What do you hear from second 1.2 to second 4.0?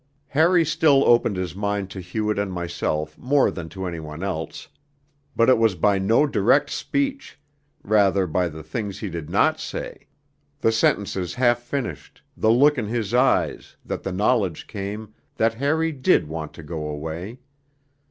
his mind to Hewett and myself more than to any